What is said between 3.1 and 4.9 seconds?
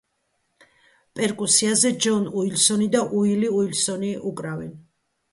უილი უილსონი უკრავენ.